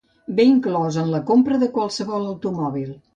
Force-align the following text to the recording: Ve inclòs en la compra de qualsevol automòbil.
Ve 0.37 0.43
inclòs 0.51 0.95
en 1.01 1.11
la 1.15 1.21
compra 1.27 1.59
de 1.65 1.67
qualsevol 1.77 2.25
automòbil. 2.31 2.89